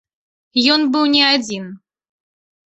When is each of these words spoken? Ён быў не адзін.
Ён 0.77 0.81
быў 0.95 1.05
не 1.17 1.23
адзін. 1.35 1.71